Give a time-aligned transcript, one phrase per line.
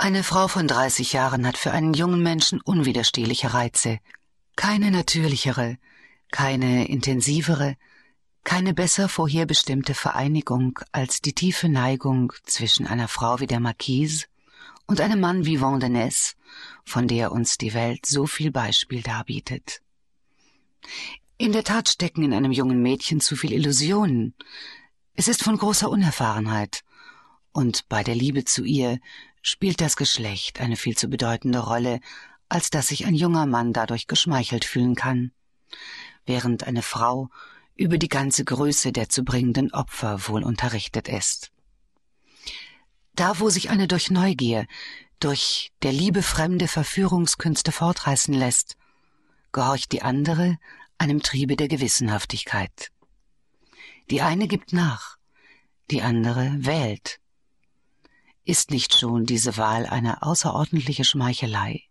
[0.00, 3.98] Eine Frau von 30 Jahren hat für einen jungen Menschen unwiderstehliche Reize.
[4.54, 5.76] Keine natürlichere,
[6.30, 7.76] keine intensivere,
[8.44, 14.26] keine besser vorherbestimmte Vereinigung als die tiefe Neigung zwischen einer Frau wie der Marquise
[14.86, 16.36] und einem Mann wie Vandenesse,
[16.84, 19.82] von der uns die Welt so viel Beispiel darbietet.
[21.38, 24.34] In der Tat stecken in einem jungen Mädchen zu viel Illusionen.
[25.14, 26.84] Es ist von großer Unerfahrenheit,
[27.52, 28.98] und bei der Liebe zu ihr
[29.42, 32.00] spielt das Geschlecht eine viel zu bedeutende Rolle,
[32.48, 35.32] als dass sich ein junger Mann dadurch geschmeichelt fühlen kann,
[36.26, 37.28] während eine Frau
[37.74, 41.52] über die ganze Größe der zu bringenden Opfer wohl unterrichtet ist.
[43.14, 44.66] Da, wo sich eine durch Neugier,
[45.20, 48.76] durch der Liebe fremde Verführungskünste fortreißen lässt,
[49.52, 50.58] gehorcht die andere
[50.98, 52.90] einem Triebe der Gewissenhaftigkeit.
[54.10, 55.16] Die eine gibt nach,
[55.90, 57.20] die andere wählt.
[58.48, 61.87] Ist nicht schon diese Wahl eine außerordentliche Schmeichelei?